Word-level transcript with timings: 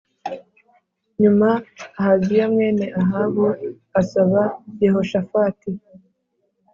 Nyuma 1.21 1.49
Ahaziya 1.99 2.45
mwene 2.53 2.85
Ahabu 3.01 3.45
asaba 3.99 4.41
Yehoshafati 4.83 5.69